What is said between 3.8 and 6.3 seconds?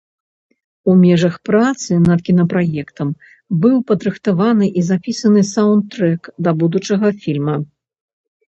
падрыхтаваны і запісаны саўндтрэк